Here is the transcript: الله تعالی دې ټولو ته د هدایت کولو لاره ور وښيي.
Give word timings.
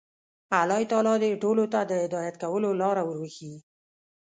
الله 0.59 0.79
تعالی 0.91 1.15
دې 1.23 1.31
ټولو 1.43 1.63
ته 1.73 1.79
د 1.83 1.91
هدایت 2.03 2.35
کولو 2.43 2.69
لاره 2.81 3.01
ور 3.05 3.17
وښيي. 3.21 3.57